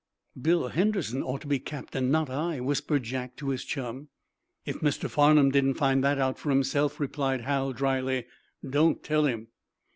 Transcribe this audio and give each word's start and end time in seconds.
"Bill 0.41 0.69
Henderson 0.69 1.21
ought 1.21 1.41
to 1.41 1.47
be 1.47 1.59
captain, 1.59 2.09
not 2.09 2.27
I," 2.27 2.59
whispered 2.59 3.03
Jack 3.03 3.35
to 3.35 3.49
his 3.49 3.63
chum. 3.63 4.07
"If 4.65 4.77
Mr. 4.77 5.07
Farnum 5.07 5.51
didn't 5.51 5.75
find 5.75 6.03
that 6.03 6.17
out 6.17 6.39
for 6.39 6.49
himself," 6.49 6.99
replied 6.99 7.41
Hal, 7.41 7.71
dryly, 7.71 8.25
"don't 8.67 9.03
tell 9.03 9.25
him." 9.25 9.49